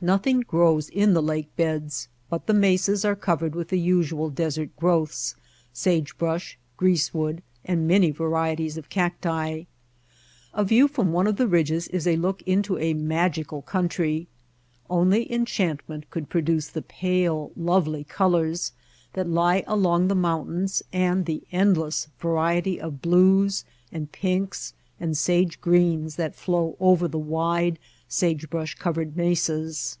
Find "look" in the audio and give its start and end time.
12.14-12.42